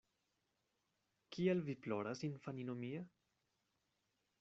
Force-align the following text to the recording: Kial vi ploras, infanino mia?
Kial 1.37 1.63
vi 1.69 1.77
ploras, 1.85 2.27
infanino 2.31 2.79
mia? 2.83 3.07